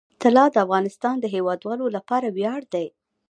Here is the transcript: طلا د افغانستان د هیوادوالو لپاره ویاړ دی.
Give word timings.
طلا 0.21 0.45
د 0.51 0.55
افغانستان 0.65 1.15
د 1.19 1.25
هیوادوالو 1.35 1.85
لپاره 1.95 2.27
ویاړ 2.35 2.61
دی. 2.73 2.87